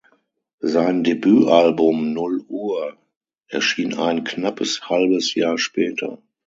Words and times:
Sein 0.63 1.03
Debütalbum 1.03 2.13
"Null 2.13 2.41
Uhr" 2.47 2.97
erschien 3.49 3.93
ein 3.99 4.23
knappes 4.23 4.89
halbes 4.89 5.35
Jahr 5.35 5.59
später. 5.59 6.17